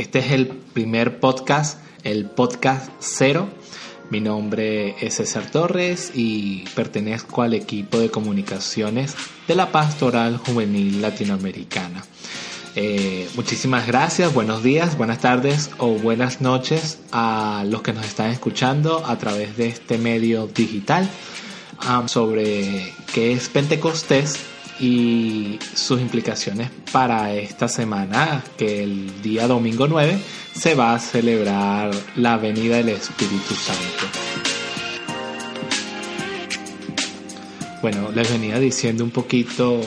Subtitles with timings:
[0.00, 3.48] este es el primer podcast, el podcast cero.
[4.08, 9.14] Mi nombre es César Torres y pertenezco al equipo de comunicaciones
[9.46, 12.02] de la Pastoral Juvenil Latinoamericana.
[12.76, 18.30] Eh, muchísimas gracias, buenos días, buenas tardes o buenas noches a los que nos están
[18.30, 21.06] escuchando a través de este medio digital
[21.86, 24.38] um, sobre qué es Pentecostés
[24.80, 30.18] y sus implicaciones para esta semana que el día domingo 9
[30.54, 34.06] se va a celebrar la venida del Espíritu Santo.
[37.82, 39.80] Bueno, les venía diciendo un poquito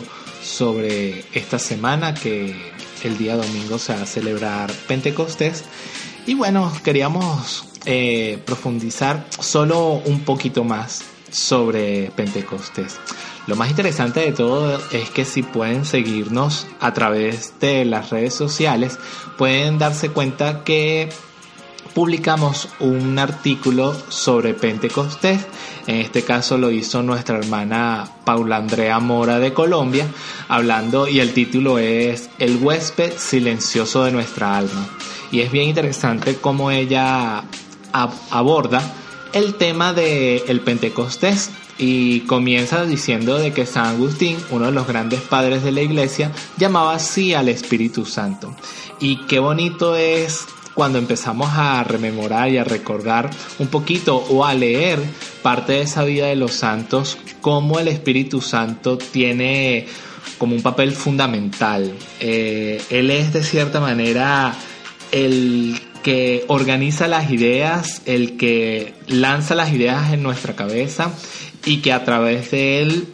[0.43, 2.55] sobre esta semana que
[3.03, 5.63] el día domingo se va a celebrar Pentecostés.
[6.25, 12.99] Y bueno, queríamos eh, profundizar solo un poquito más sobre Pentecostés.
[13.47, 18.33] Lo más interesante de todo es que si pueden seguirnos a través de las redes
[18.33, 18.99] sociales,
[19.37, 21.09] pueden darse cuenta que
[21.93, 25.45] publicamos un artículo sobre Pentecostés.
[25.87, 30.07] En este caso lo hizo nuestra hermana Paula Andrea Mora de Colombia,
[30.47, 34.87] hablando y el título es El huésped silencioso de nuestra alma.
[35.31, 37.43] Y es bien interesante cómo ella
[37.91, 38.81] aborda
[39.33, 44.87] el tema del el Pentecostés y comienza diciendo de que San Agustín, uno de los
[44.87, 48.55] grandes padres de la iglesia, llamaba así al Espíritu Santo.
[48.99, 50.45] Y qué bonito es
[50.75, 54.99] cuando empezamos a rememorar y a recordar un poquito o a leer
[55.41, 59.87] parte de esa vida de los santos, cómo el Espíritu Santo tiene
[60.37, 61.93] como un papel fundamental.
[62.19, 64.55] Eh, él es de cierta manera
[65.11, 71.11] el que organiza las ideas, el que lanza las ideas en nuestra cabeza
[71.65, 73.07] y que a través de él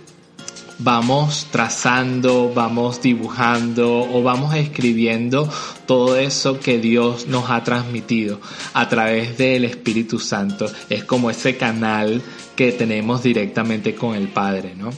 [0.79, 5.49] vamos trazando, vamos dibujando o vamos escribiendo
[5.85, 8.39] todo eso que Dios nos ha transmitido
[8.73, 10.71] a través del Espíritu Santo.
[10.89, 12.21] Es como ese canal
[12.55, 14.89] que tenemos directamente con el Padre, ¿no?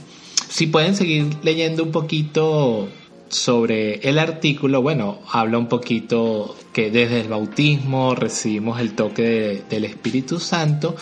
[0.50, 2.90] Si pueden seguir leyendo un poquito
[3.32, 9.86] sobre el artículo, bueno, habla un poquito que desde el bautismo recibimos el toque del
[9.86, 10.96] Espíritu Santo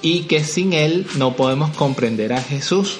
[0.00, 2.98] y que sin él no podemos comprender a Jesús.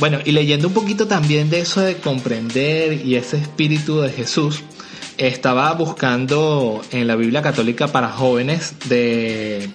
[0.00, 4.62] Bueno, y leyendo un poquito también de eso de comprender y ese espíritu de Jesús,
[5.16, 9.68] estaba buscando en la Biblia Católica para jóvenes de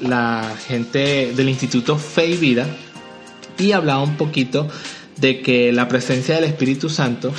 [0.00, 2.66] la gente del Instituto Fe y Vida
[3.58, 4.68] y hablaba un poquito
[5.16, 7.32] de que la presencia del Espíritu Santo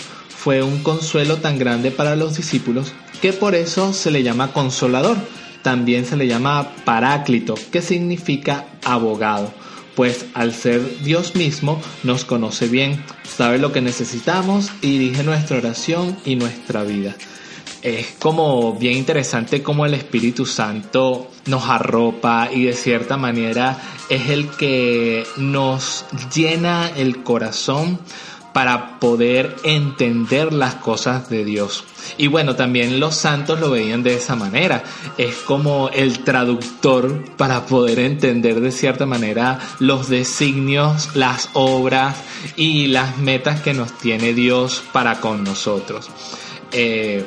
[0.43, 5.17] fue un consuelo tan grande para los discípulos que por eso se le llama consolador.
[5.61, 9.53] También se le llama paráclito, que significa abogado
[9.95, 15.57] pues al ser Dios mismo nos conoce bien, sabe lo que necesitamos y dirige nuestra
[15.57, 17.15] oración y nuestra vida.
[17.81, 23.77] Es como bien interesante como el Espíritu Santo nos arropa y de cierta manera
[24.09, 27.99] es el que nos llena el corazón
[28.53, 31.83] para poder entender las cosas de Dios.
[32.17, 34.83] Y bueno, también los santos lo veían de esa manera.
[35.17, 42.17] Es como el traductor para poder entender de cierta manera los designios, las obras
[42.55, 46.09] y las metas que nos tiene Dios para con nosotros.
[46.71, 47.23] Eh,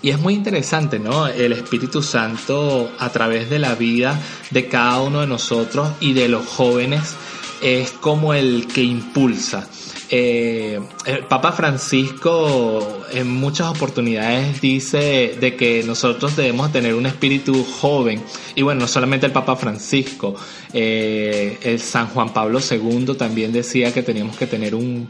[0.00, 1.26] y es muy interesante, ¿no?
[1.26, 4.18] El Espíritu Santo a través de la vida
[4.50, 7.16] de cada uno de nosotros y de los jóvenes
[7.60, 9.66] es como el que impulsa
[10.10, 17.62] eh, el Papa Francisco en muchas oportunidades dice de que nosotros debemos tener un espíritu
[17.64, 18.22] joven.
[18.54, 20.34] Y bueno, no solamente el Papa Francisco,
[20.72, 25.08] eh, el San Juan Pablo II también decía que teníamos que tener un,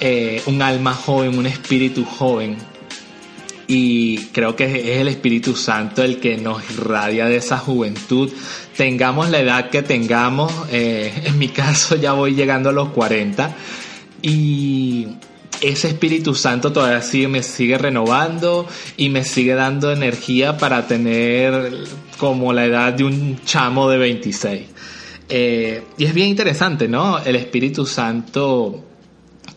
[0.00, 2.56] eh, un alma joven, un espíritu joven.
[3.70, 8.32] Y creo que es el Espíritu Santo el que nos irradia de esa juventud.
[8.74, 13.54] Tengamos la edad que tengamos, en mi caso ya voy llegando a los 40
[14.22, 15.06] y
[15.60, 21.84] ese Espíritu Santo todavía sigue, me sigue renovando y me sigue dando energía para tener
[22.18, 24.62] como la edad de un chamo de 26.
[25.28, 27.18] Eh, y es bien interesante, ¿no?
[27.18, 28.84] El Espíritu Santo,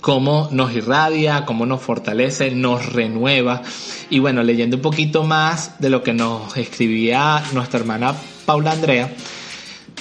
[0.01, 3.62] cómo nos irradia, cómo nos fortalece, nos renueva.
[4.09, 8.13] Y bueno, leyendo un poquito más de lo que nos escribía nuestra hermana
[8.45, 9.13] Paula Andrea,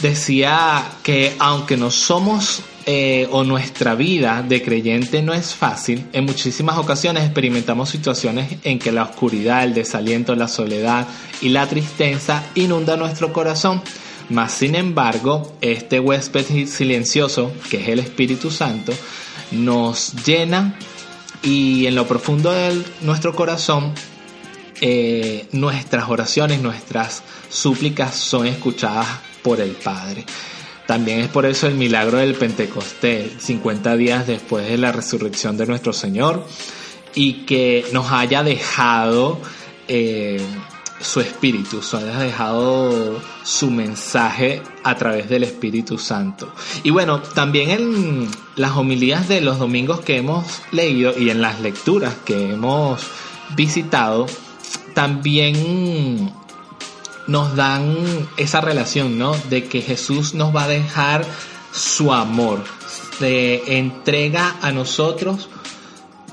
[0.01, 6.25] decía que aunque no somos eh, o nuestra vida de creyente no es fácil, en
[6.25, 11.07] muchísimas ocasiones experimentamos situaciones en que la oscuridad, el desaliento, la soledad
[11.41, 13.83] y la tristeza inunda nuestro corazón.
[14.31, 18.93] Mas sin embargo, este huésped silencioso, que es el Espíritu Santo,
[19.51, 20.77] nos llena
[21.43, 23.93] y en lo profundo de nuestro corazón
[24.81, 29.07] eh, nuestras oraciones, nuestras súplicas son escuchadas
[29.43, 30.25] por el Padre.
[30.87, 35.67] También es por eso el milagro del Pentecostés, 50 días después de la resurrección de
[35.67, 36.45] nuestro Señor,
[37.15, 39.41] y que nos haya dejado
[39.87, 40.41] eh,
[41.01, 46.53] su espíritu, nos haya dejado su mensaje a través del Espíritu Santo.
[46.83, 51.61] Y bueno, también en las homilías de los domingos que hemos leído y en las
[51.61, 53.01] lecturas que hemos
[53.55, 54.27] visitado,
[54.95, 56.33] también
[57.31, 59.37] nos dan esa relación, ¿no?
[59.49, 61.25] De que Jesús nos va a dejar
[61.73, 62.65] su amor,
[63.21, 65.49] se entrega a nosotros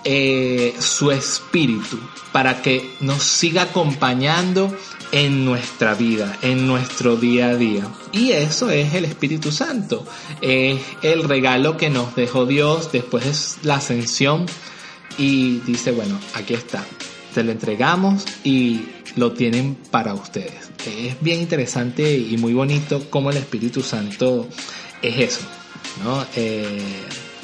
[0.04, 2.00] eh, su espíritu
[2.32, 4.76] para que nos siga acompañando
[5.12, 7.88] en nuestra vida, en nuestro día a día.
[8.12, 10.04] Y eso es el Espíritu Santo,
[10.42, 14.48] es el regalo que nos dejó Dios después de la ascensión
[15.20, 16.84] y dice, bueno, aquí está,
[17.36, 20.72] te lo entregamos y lo tienen para ustedes.
[20.86, 24.48] Es bien interesante y muy bonito cómo el Espíritu Santo
[25.02, 25.42] es eso,
[26.04, 26.26] ¿no?
[26.36, 26.80] Eh,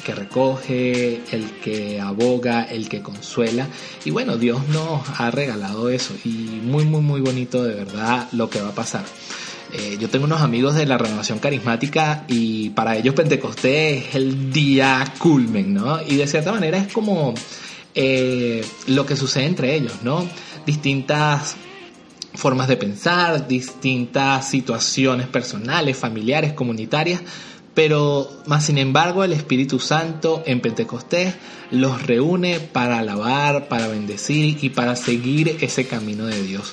[0.04, 3.68] que recoge, el que aboga, el que consuela.
[4.04, 8.48] Y bueno, Dios nos ha regalado eso y muy, muy, muy bonito de verdad lo
[8.50, 9.04] que va a pasar.
[9.72, 14.52] Eh, yo tengo unos amigos de la renovación carismática y para ellos Pentecostés es el
[14.52, 16.00] día culmen, ¿no?
[16.06, 17.34] Y de cierta manera es como
[17.94, 20.28] eh, lo que sucede entre ellos, ¿no?
[20.66, 21.56] Distintas
[22.34, 27.22] formas de pensar, distintas situaciones personales, familiares, comunitarias,
[27.74, 31.34] pero más sin embargo el Espíritu Santo en Pentecostés
[31.70, 36.72] los reúne para alabar, para bendecir y para seguir ese camino de Dios.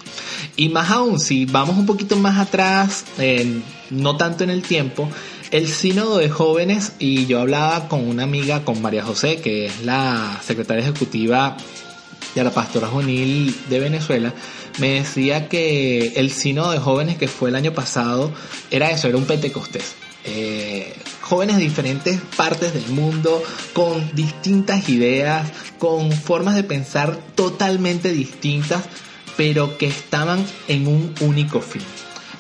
[0.56, 3.06] Y más aún, si vamos un poquito más atrás,
[3.90, 5.10] no tanto en el tiempo,
[5.50, 9.84] el sínodo de jóvenes, y yo hablaba con una amiga, con María José, que es
[9.84, 11.58] la secretaria ejecutiva
[12.36, 14.34] la Pastora Juvenil de Venezuela,
[14.80, 18.32] me decía que el sínodo de jóvenes que fue el año pasado
[18.70, 19.96] era eso, era un Pentecostés.
[20.24, 23.42] Eh, jóvenes de diferentes partes del mundo,
[23.74, 28.84] con distintas ideas, con formas de pensar totalmente distintas,
[29.38, 31.82] pero que estaban en un único fin.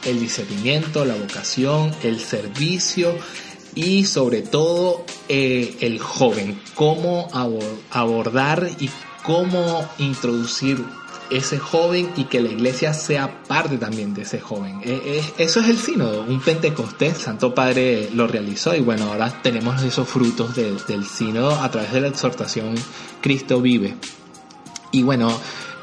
[0.05, 3.15] El discernimiento, la vocación, el servicio
[3.75, 7.29] y sobre todo eh, el joven, cómo
[7.91, 8.89] abordar y
[9.23, 10.83] cómo introducir
[11.29, 14.81] ese joven y que la iglesia sea parte también de ese joven.
[14.83, 19.41] Eh, eh, eso es el sínodo, un Pentecostés, Santo Padre lo realizó y bueno, ahora
[19.41, 22.75] tenemos esos frutos del sínodo a través de la exhortación
[23.21, 23.95] Cristo vive.
[24.91, 25.31] Y bueno,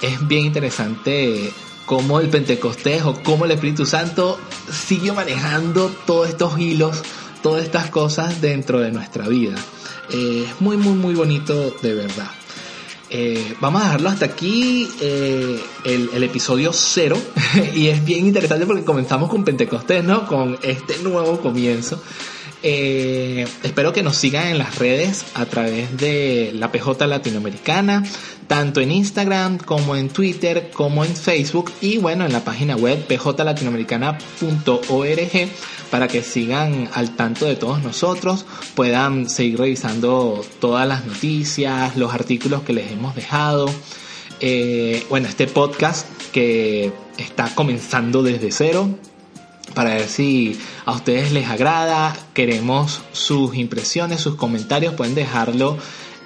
[0.02, 1.50] es bien interesante
[1.86, 4.38] cómo el Pentecostés o cómo el Espíritu Santo
[4.70, 7.02] sigue manejando todos estos hilos,
[7.42, 9.56] todas estas cosas dentro de nuestra vida.
[10.10, 12.30] Eh, es muy, muy, muy bonito de verdad.
[13.10, 17.16] Eh, vamos a dejarlo hasta aquí, eh, el, episodio cero.
[17.74, 20.26] y es bien interesante porque comenzamos con Pentecostés, ¿no?
[20.26, 22.00] Con este nuevo comienzo.
[22.62, 28.02] Eh, espero que nos sigan en las redes a través de la PJ Latinoamericana,
[28.48, 33.06] tanto en Instagram como en Twitter, como en Facebook y bueno, en la página web
[33.06, 35.48] pjlatinoamericana.org
[35.90, 38.44] para que sigan al tanto de todos nosotros,
[38.74, 43.70] puedan seguir revisando todas las noticias, los artículos que les hemos dejado.
[44.40, 48.90] Eh, bueno, este podcast que está comenzando desde cero,
[49.74, 52.16] para ver si a ustedes les agrada.
[52.34, 55.78] Queremos sus impresiones, sus comentarios, pueden dejarlo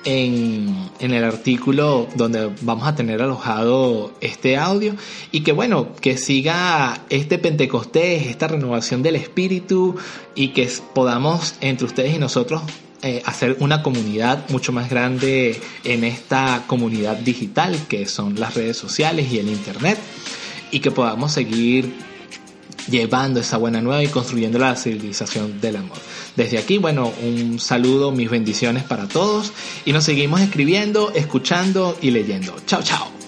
[0.05, 4.95] en, el artículo donde vamos a tener alojado este audio.
[5.31, 9.97] Y que bueno, que siga este Pentecostés, esta renovación del espíritu
[10.35, 12.63] y que podamos entre ustedes y nosotros
[13.03, 18.77] eh, hacer una comunidad mucho más grande en esta comunidad digital que son las redes
[18.77, 19.99] sociales y el internet.
[20.71, 21.93] Y que podamos seguir
[22.89, 25.99] llevando esa buena nueva y construyendo la civilización del amor.
[26.37, 29.53] Desde aquí, bueno, un saludo, mis bendiciones para todos
[29.85, 32.55] y nos seguimos escribiendo, escuchando y leyendo.
[32.67, 33.22] Chao, chao.